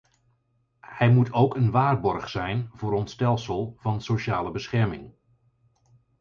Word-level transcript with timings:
Hij 0.79 1.11
moet 1.11 1.33
ook 1.33 1.55
een 1.55 1.71
waarborg 1.71 2.29
zijn 2.29 2.69
voor 2.73 2.93
ons 2.93 3.11
stelsel 3.11 3.75
van 3.77 4.01
sociale 4.01 4.51
bescherming. 4.51 5.13